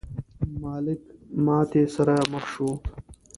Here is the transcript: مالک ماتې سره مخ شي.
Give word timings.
مالک 0.61 1.01
ماتې 1.45 1.83
سره 1.95 2.15
مخ 2.31 2.45
شي. 2.53 2.69